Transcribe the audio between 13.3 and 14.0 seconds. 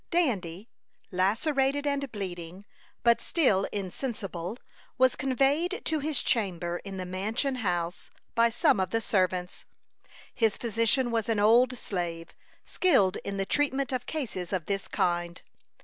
the treatment